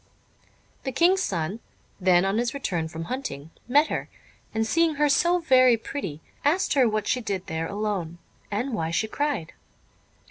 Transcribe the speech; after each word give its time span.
The 0.83 0.91
King's 0.91 1.21
son, 1.21 1.59
then 1.99 2.25
on 2.25 2.39
his 2.39 2.55
return 2.55 2.87
from 2.87 3.03
hunting, 3.03 3.51
met 3.67 3.89
her, 3.89 4.09
and 4.51 4.65
seeing 4.65 4.95
her 4.95 5.07
so 5.07 5.37
very 5.37 5.77
pretty, 5.77 6.21
asked 6.43 6.73
her 6.73 6.89
what 6.89 7.05
she 7.05 7.21
did 7.21 7.45
there 7.45 7.67
alone, 7.67 8.17
and 8.49 8.73
why 8.73 8.89
she 8.89 9.07
cried. 9.07 9.53